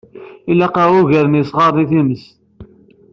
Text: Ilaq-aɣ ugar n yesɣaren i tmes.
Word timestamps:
Ilaq-aɣ 0.51 0.89
ugar 0.99 1.25
n 1.27 1.39
yesɣaren 1.39 1.81
i 1.83 1.85
tmes. 1.91 2.25